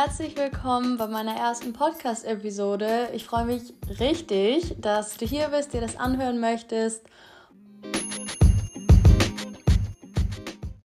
[0.00, 3.08] herzlich willkommen bei meiner ersten Podcast-Episode.
[3.14, 7.02] Ich freue mich richtig, dass du hier bist, dir das anhören möchtest.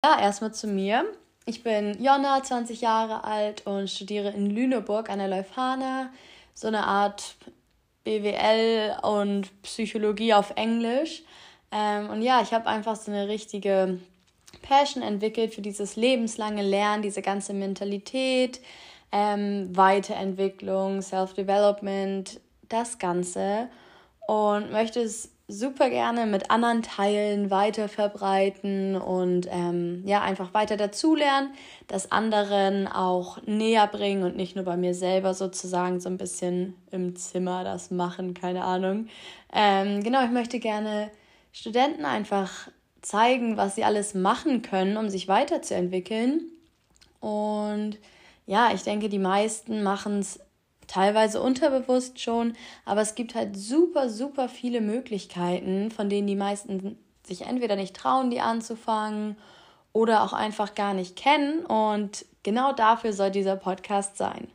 [0.04, 1.05] Ja, erstmal zu mir.
[1.45, 6.09] Ich bin Jonna, 20 Jahre alt und studiere in Lüneburg an der Leuphana.
[6.55, 7.36] So eine Art
[8.05, 11.21] BWL und Psychologie auf Englisch.
[11.71, 14.00] Ähm, und ja, ich habe einfach so eine richtige
[14.64, 18.59] Passion entwickelt für dieses lebenslange Lernen, diese ganze Mentalität,
[19.13, 23.69] ähm, Weiterentwicklung, Self-Development, das Ganze.
[24.27, 30.77] Und möchte es super gerne mit anderen teilen, weiter verbreiten und ähm, ja, einfach weiter
[30.77, 31.53] dazulernen,
[31.87, 36.75] das anderen auch näher bringen und nicht nur bei mir selber sozusagen so ein bisschen
[36.91, 39.08] im Zimmer das machen, keine Ahnung.
[39.53, 41.11] Ähm, genau, ich möchte gerne
[41.52, 42.69] Studenten einfach
[43.02, 46.50] zeigen, was sie alles machen können, um sich weiterzuentwickeln.
[47.20, 48.00] Und
[48.45, 50.39] ja, ich denke, die meisten machen es
[50.88, 52.55] teilweise unterbewusst schon,
[52.86, 57.95] aber es gibt halt super, super viele Möglichkeiten, von denen die meisten sich entweder nicht
[57.95, 59.38] trauen, die anzufangen
[59.94, 61.66] oder auch einfach gar nicht kennen.
[61.66, 64.49] Und genau dafür soll dieser Podcast sein.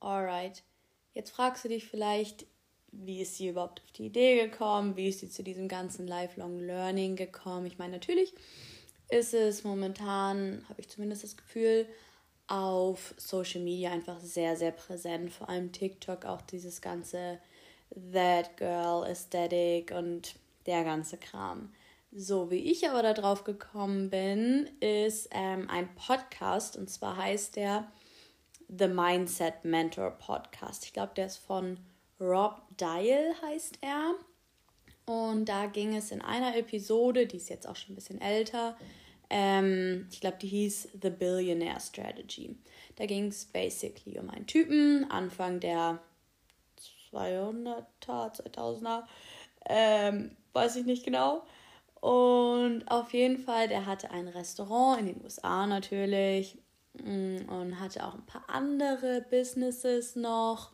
[0.00, 0.62] Alright,
[1.14, 2.46] jetzt fragst du dich vielleicht,
[2.92, 4.96] wie ist sie überhaupt auf die Idee gekommen?
[4.96, 7.66] Wie ist sie zu diesem ganzen Lifelong Learning gekommen?
[7.66, 8.32] Ich meine, natürlich
[9.08, 11.86] ist es momentan, habe ich zumindest das Gefühl,
[12.46, 15.30] auf Social Media einfach sehr, sehr präsent.
[15.30, 17.38] Vor allem TikTok, auch dieses ganze
[18.12, 20.34] That Girl Aesthetic und
[20.66, 21.72] der ganze Kram.
[22.10, 27.90] So, wie ich aber darauf gekommen bin, ist ähm, ein Podcast und zwar heißt der
[28.68, 30.84] The Mindset Mentor Podcast.
[30.86, 31.78] Ich glaube, der ist von
[32.18, 34.14] Rob Dial heißt er.
[35.08, 38.76] Und da ging es in einer Episode, die ist jetzt auch schon ein bisschen älter,
[39.30, 42.56] ähm, ich glaube, die hieß The Billionaire Strategy.
[42.96, 45.98] Da ging es basically um einen Typen, Anfang der
[47.12, 49.04] 200er, 2000er,
[49.66, 51.42] ähm, weiß ich nicht genau.
[52.00, 56.58] Und auf jeden Fall, der hatte ein Restaurant in den USA natürlich
[56.94, 60.70] mm, und hatte auch ein paar andere Businesses noch.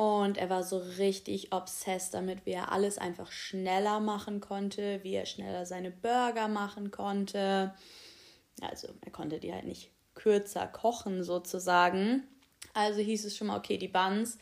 [0.00, 5.12] Und er war so richtig obsessed damit, wie er alles einfach schneller machen konnte, wie
[5.12, 7.74] er schneller seine Burger machen konnte.
[8.62, 12.26] Also er konnte die halt nicht kürzer kochen sozusagen.
[12.72, 14.38] Also hieß es schon mal, okay, die Buns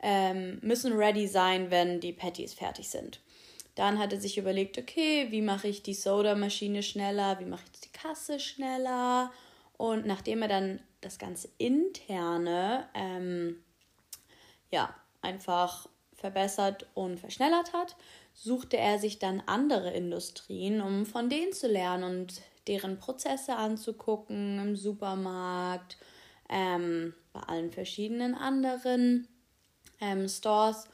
[0.00, 3.20] ähm, müssen ready sein, wenn die Patties fertig sind.
[3.74, 7.80] Dann hat er sich überlegt, okay, wie mache ich die Soda-Maschine schneller, wie mache ich
[7.80, 9.32] die Kasse schneller.
[9.76, 13.56] Und nachdem er dann das ganze interne ähm,
[14.70, 17.96] ja, einfach verbessert und verschnellert hat,
[18.34, 24.58] suchte er sich dann andere Industrien, um von denen zu lernen und deren Prozesse anzugucken
[24.58, 25.96] im Supermarkt,
[26.48, 29.28] ähm, bei allen verschiedenen anderen
[30.00, 30.88] ähm, Stores.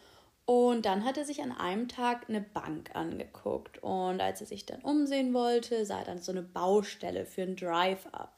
[0.44, 3.82] Und dann hat er sich an einem Tag eine Bank angeguckt.
[3.82, 7.56] Und als er sich dann umsehen wollte, sah er dann so eine Baustelle für ein
[7.56, 8.32] Drive-Up,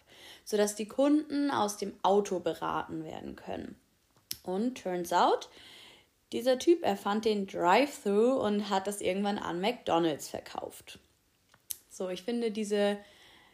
[0.44, 3.76] sodass die Kunden aus dem Auto beraten werden können.
[4.42, 5.50] Und turns out,
[6.32, 10.98] dieser Typ erfand den Drive-Thru und hat das irgendwann an McDonald's verkauft.
[11.88, 12.98] So, ich finde diese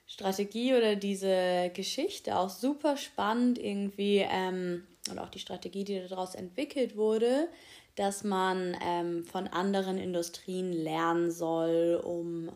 [0.07, 6.35] Strategie oder diese Geschichte auch super spannend irgendwie ähm, und auch die Strategie, die daraus
[6.35, 7.49] entwickelt wurde,
[7.97, 12.51] dass man ähm, von anderen Industrien lernen soll, um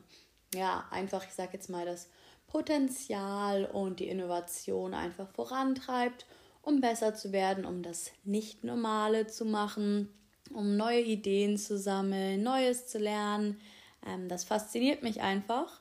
[0.55, 2.11] ja einfach, ich sag jetzt mal, das
[2.49, 6.27] Potenzial und die Innovation einfach vorantreibt
[6.69, 10.11] um besser zu werden, um das Nicht-Normale zu machen,
[10.53, 13.59] um neue Ideen zu sammeln, Neues zu lernen.
[14.07, 15.81] Ähm, das fasziniert mich einfach.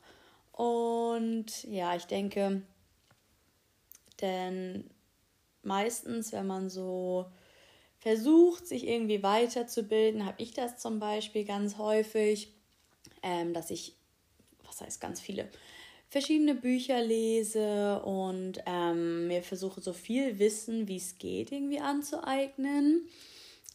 [0.53, 2.61] Und ja, ich denke,
[4.21, 4.89] denn
[5.61, 7.25] meistens, wenn man so
[7.99, 12.53] versucht, sich irgendwie weiterzubilden, habe ich das zum Beispiel ganz häufig,
[13.23, 13.97] ähm, dass ich,
[14.63, 15.49] was heißt ganz viele,
[16.09, 23.07] verschiedene Bücher lese und ähm, mir versuche so viel Wissen, wie es geht, irgendwie anzueignen.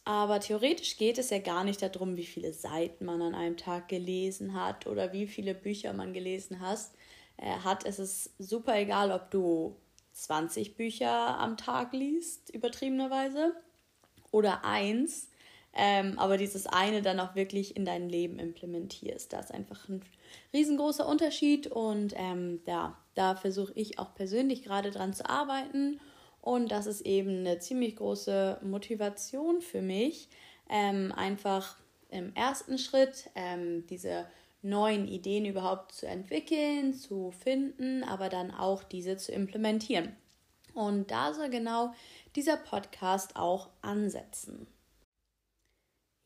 [0.05, 3.87] Aber theoretisch geht es ja gar nicht darum, wie viele Seiten man an einem Tag
[3.87, 6.93] gelesen hat oder wie viele Bücher man gelesen hast,
[7.37, 7.85] äh, hat.
[7.85, 9.77] Es ist super egal, ob du
[10.13, 13.53] 20 Bücher am Tag liest, übertriebenerweise,
[14.31, 15.29] oder eins,
[15.75, 19.33] ähm, aber dieses eine dann auch wirklich in dein Leben implementierst.
[19.33, 20.01] Das ist einfach ein
[20.53, 25.99] riesengroßer Unterschied und ähm, ja, da versuche ich auch persönlich gerade dran zu arbeiten
[26.41, 30.27] und das ist eben eine ziemlich große Motivation für mich,
[30.69, 31.77] ähm, einfach
[32.09, 34.27] im ersten Schritt ähm, diese
[34.61, 40.15] neuen Ideen überhaupt zu entwickeln, zu finden, aber dann auch diese zu implementieren.
[40.73, 41.93] Und da soll genau
[42.35, 44.67] dieser Podcast auch ansetzen.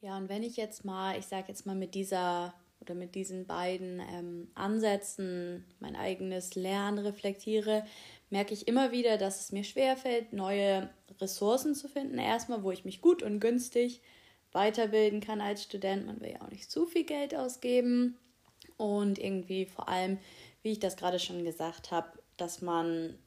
[0.01, 3.47] Ja, und wenn ich jetzt mal, ich sage jetzt mal mit dieser oder mit diesen
[3.47, 7.83] beiden ähm, Ansätzen mein eigenes Lernen reflektiere,
[8.29, 10.89] merke ich immer wieder, dass es mir schwerfällt, neue
[11.19, 12.19] Ressourcen zu finden.
[12.19, 14.01] Erstmal, wo ich mich gut und günstig
[14.51, 16.05] weiterbilden kann als Student.
[16.05, 18.17] Man will ja auch nicht zu viel Geld ausgeben.
[18.77, 20.19] Und irgendwie vor allem,
[20.61, 23.17] wie ich das gerade schon gesagt habe, dass man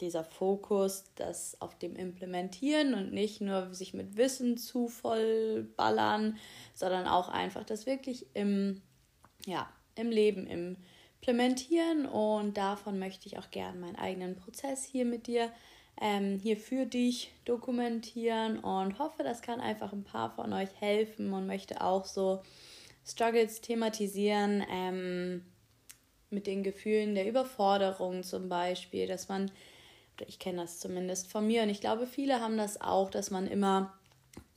[0.00, 6.38] dieser Fokus, das auf dem Implementieren und nicht nur sich mit Wissen zu voll ballern,
[6.74, 8.82] sondern auch einfach das wirklich im,
[9.46, 10.76] ja, im Leben, im
[11.20, 12.06] implementieren.
[12.06, 15.50] Und davon möchte ich auch gerne meinen eigenen Prozess hier mit dir,
[16.00, 21.32] ähm, hier für dich dokumentieren und hoffe, das kann einfach ein paar von euch helfen
[21.32, 22.42] und möchte auch so
[23.04, 25.44] Struggles thematisieren ähm,
[26.30, 29.50] mit den Gefühlen der Überforderung zum Beispiel, dass man,
[30.26, 31.62] ich kenne das zumindest von mir.
[31.62, 33.94] Und ich glaube, viele haben das auch, dass man immer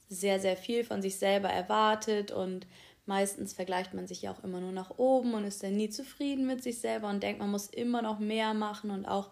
[0.10, 2.32] sehr, sehr viel von sich selber erwartet.
[2.32, 2.68] Und
[3.06, 6.48] Meistens vergleicht man sich ja auch immer nur nach oben und ist dann nie zufrieden
[6.48, 8.92] mit sich selber und denkt, man muss immer noch mehr machen.
[8.92, 9.30] Und auch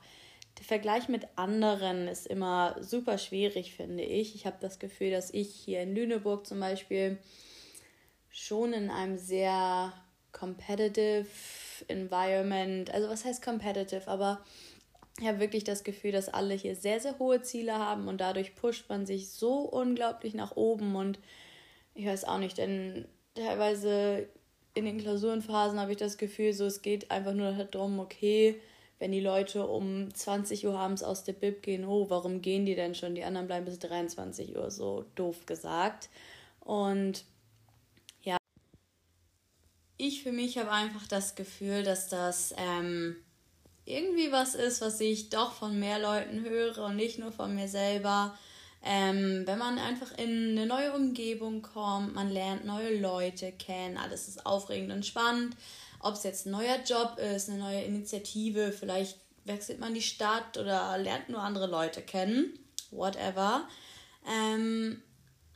[0.57, 4.35] der Vergleich mit anderen ist immer super schwierig, finde ich.
[4.35, 7.17] Ich habe das Gefühl, dass ich hier in Lüneburg zum Beispiel
[8.29, 9.93] schon in einem sehr
[10.33, 11.27] competitive
[11.87, 14.43] Environment, also was heißt competitive, aber
[15.21, 18.55] ich habe wirklich das Gefühl, dass alle hier sehr, sehr hohe Ziele haben und dadurch
[18.55, 21.19] pusht man sich so unglaublich nach oben und
[21.93, 24.27] ich weiß auch nicht, denn teilweise
[24.73, 28.59] in den Klausurenphasen habe ich das Gefühl, so es geht einfach nur darum, okay,
[28.97, 32.75] wenn die Leute um 20 Uhr abends aus der Bib gehen, oh, warum gehen die
[32.75, 33.13] denn schon?
[33.13, 36.09] Die anderen bleiben bis 23 Uhr, so doof gesagt.
[36.61, 37.25] Und
[38.23, 38.37] ja,
[39.97, 43.17] ich für mich habe einfach das Gefühl, dass das ähm,
[43.91, 47.67] irgendwie was ist, was ich doch von mehr Leuten höre und nicht nur von mir
[47.67, 48.37] selber.
[48.83, 54.27] Ähm, wenn man einfach in eine neue Umgebung kommt, man lernt neue Leute kennen, alles
[54.27, 55.55] ist aufregend und spannend.
[55.99, 60.57] Ob es jetzt ein neuer Job ist, eine neue Initiative, vielleicht wechselt man die Stadt
[60.57, 62.57] oder lernt nur andere Leute kennen,
[62.89, 63.67] whatever.
[64.27, 65.01] Ähm,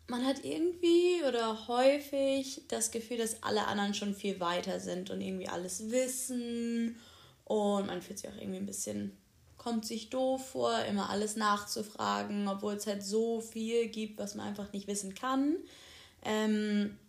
[0.07, 5.21] man hat irgendwie oder häufig das Gefühl, dass alle anderen schon viel weiter sind und
[5.21, 6.95] irgendwie alles wissen
[7.45, 9.17] und man fühlt sich auch irgendwie ein bisschen
[9.65, 14.47] kommt sich doof vor, immer alles nachzufragen, obwohl es halt so viel gibt, was man
[14.47, 15.55] einfach nicht wissen kann.
[16.23, 16.99] Ähm,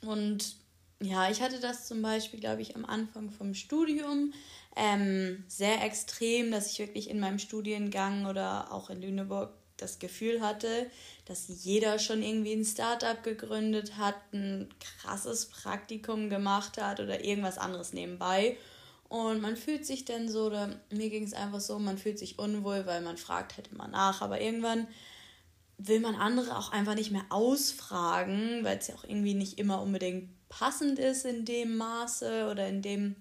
[0.00, 0.56] und
[1.02, 4.32] ja, ich hatte das zum Beispiel, glaube ich, am Anfang vom Studium
[4.74, 10.40] ähm, sehr extrem, dass ich wirklich in meinem Studiengang oder auch in Lüneburg das Gefühl
[10.40, 10.90] hatte,
[11.26, 17.58] dass jeder schon irgendwie ein Startup gegründet hat, ein krasses Praktikum gemacht hat oder irgendwas
[17.58, 18.56] anderes nebenbei
[19.08, 22.38] und man fühlt sich dann so, oder mir ging es einfach so, man fühlt sich
[22.38, 24.20] unwohl, weil man fragt halt immer nach.
[24.20, 24.88] Aber irgendwann
[25.78, 29.80] will man andere auch einfach nicht mehr ausfragen, weil es ja auch irgendwie nicht immer
[29.82, 33.16] unbedingt passend ist in dem Maße oder in dem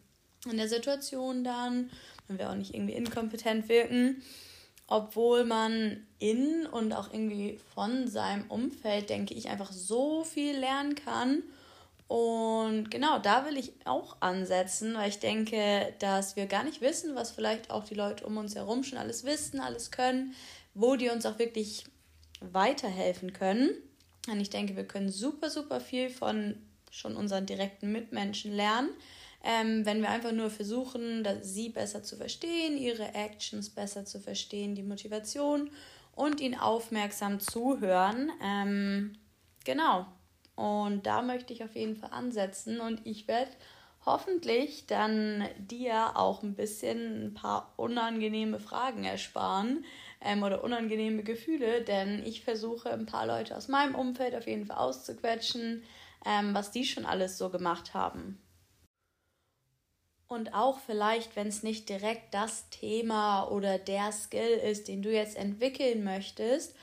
[0.49, 1.89] in der Situation dann.
[2.27, 4.21] Man will auch nicht irgendwie inkompetent wirken,
[4.87, 10.95] obwohl man in und auch irgendwie von seinem Umfeld, denke ich, einfach so viel lernen
[10.95, 11.43] kann
[12.07, 17.15] und genau, da will ich auch ansetzen, weil ich denke, dass wir gar nicht wissen,
[17.15, 20.35] was vielleicht auch die Leute um uns herum schon alles wissen, alles können,
[20.75, 21.85] wo die uns auch wirklich
[22.41, 23.71] weiterhelfen können.
[24.27, 26.55] Und ich denke, wir können super, super viel von
[26.91, 28.89] schon unseren direkten Mitmenschen lernen,
[29.43, 34.75] ähm, wenn wir einfach nur versuchen, sie besser zu verstehen, ihre Actions besser zu verstehen,
[34.75, 35.69] die Motivation
[36.15, 38.31] und ihnen aufmerksam zuhören.
[38.41, 39.13] Ähm,
[39.63, 40.07] genau,
[40.55, 43.51] und da möchte ich auf jeden Fall ansetzen und ich werde
[44.05, 49.83] hoffentlich dann dir auch ein bisschen ein paar unangenehme Fragen ersparen
[50.21, 54.65] ähm, oder unangenehme Gefühle, denn ich versuche ein paar Leute aus meinem Umfeld auf jeden
[54.65, 55.83] Fall auszuquetschen,
[56.25, 58.39] ähm, was die schon alles so gemacht haben.
[60.27, 65.11] Und auch vielleicht, wenn es nicht direkt das Thema oder der Skill ist, den du
[65.11, 66.75] jetzt entwickeln möchtest,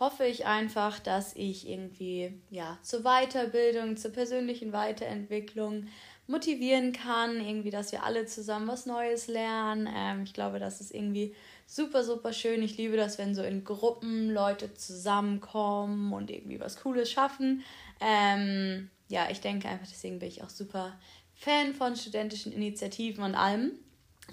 [0.00, 5.86] hoffe ich einfach, dass ich irgendwie ja zur Weiterbildung, zur persönlichen Weiterentwicklung
[6.26, 9.88] motivieren kann, irgendwie, dass wir alle zusammen was Neues lernen.
[9.94, 11.34] Ähm, ich glaube, das ist irgendwie
[11.66, 12.62] super, super schön.
[12.62, 17.62] Ich liebe das, wenn so in Gruppen Leute zusammenkommen und irgendwie was Cooles schaffen.
[18.00, 20.98] Ähm, ja, ich denke einfach, deswegen bin ich auch super
[21.34, 23.72] Fan von studentischen Initiativen und allem.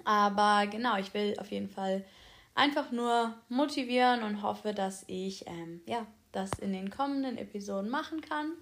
[0.06, 2.06] Aber genau, ich will auf jeden Fall
[2.56, 8.22] einfach nur motivieren und hoffe, dass ich ähm, ja, das in den kommenden Episoden machen
[8.22, 8.54] kann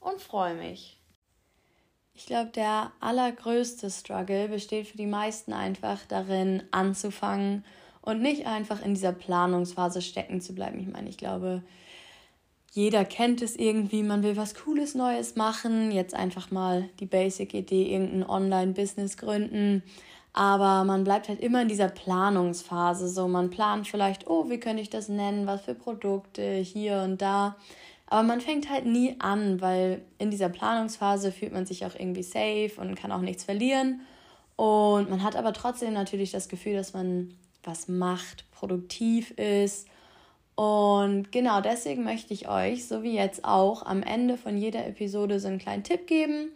[0.00, 0.98] und freue mich.
[2.14, 7.64] Ich glaube, der allergrößte Struggle besteht für die meisten einfach darin, anzufangen
[8.00, 10.80] und nicht einfach in dieser Planungsphase stecken zu bleiben.
[10.80, 11.62] Ich meine, ich glaube,
[12.72, 17.92] jeder kennt es irgendwie, man will was Cooles Neues machen, jetzt einfach mal die Basic-Idee,
[17.92, 19.82] irgendein Online-Business gründen.
[20.32, 23.08] Aber man bleibt halt immer in dieser Planungsphase.
[23.08, 27.20] So, man plant vielleicht, oh, wie könnte ich das nennen, was für Produkte hier und
[27.20, 27.56] da.
[28.06, 32.22] Aber man fängt halt nie an, weil in dieser Planungsphase fühlt man sich auch irgendwie
[32.22, 34.00] safe und kann auch nichts verlieren.
[34.56, 39.88] Und man hat aber trotzdem natürlich das Gefühl, dass man was macht, produktiv ist
[40.58, 45.38] und genau deswegen möchte ich euch, so wie jetzt auch, am Ende von jeder Episode
[45.38, 46.50] so einen kleinen Tipp geben,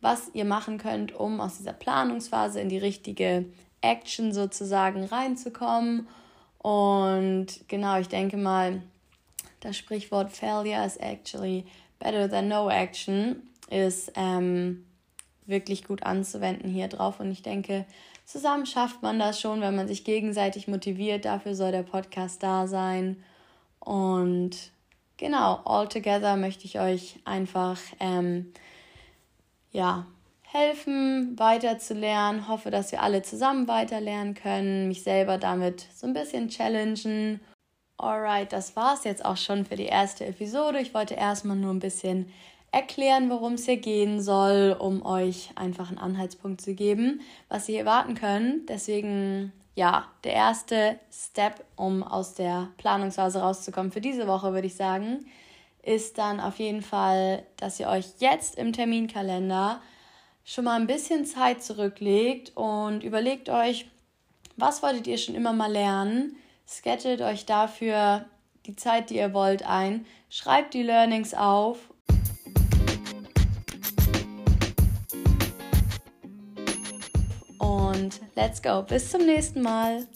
[0.00, 3.46] was ihr machen könnt, um aus dieser Planungsphase in die richtige
[3.80, 6.08] Action sozusagen reinzukommen.
[6.58, 8.82] Und genau, ich denke mal,
[9.60, 11.64] das Sprichwort Failure is actually
[11.98, 14.84] better than no action ist ähm,
[15.46, 17.20] wirklich gut anzuwenden hier drauf.
[17.20, 17.84] Und ich denke,
[18.24, 21.24] zusammen schafft man das schon, wenn man sich gegenseitig motiviert.
[21.24, 23.22] Dafür soll der Podcast da sein.
[23.80, 24.56] Und
[25.16, 28.52] genau, altogether möchte ich euch einfach ähm,
[29.76, 30.06] ja,
[30.42, 32.48] helfen, weiterzulernen.
[32.48, 37.40] Hoffe, dass wir alle zusammen weiterlernen können, mich selber damit so ein bisschen challengen.
[37.98, 40.80] Alright, das war es jetzt auch schon für die erste Episode.
[40.80, 42.32] Ich wollte erstmal nur ein bisschen
[42.72, 47.80] erklären, worum es hier gehen soll, um euch einfach einen Anhaltspunkt zu geben, was ihr
[47.80, 48.70] erwarten könnt.
[48.70, 54.74] Deswegen ja, der erste Step, um aus der Planungsphase rauszukommen für diese Woche, würde ich
[54.74, 55.26] sagen,
[55.86, 59.80] ist dann auf jeden Fall, dass ihr euch jetzt im Terminkalender
[60.44, 63.86] schon mal ein bisschen Zeit zurücklegt und überlegt euch,
[64.56, 66.36] was wolltet ihr schon immer mal lernen?
[66.66, 68.24] Sketchet euch dafür
[68.66, 70.06] die Zeit, die ihr wollt, ein.
[70.28, 71.78] Schreibt die Learnings auf
[77.58, 78.82] und let's go.
[78.82, 80.08] Bis zum nächsten Mal.